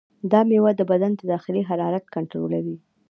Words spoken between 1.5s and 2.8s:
حرارت کنټرولوي.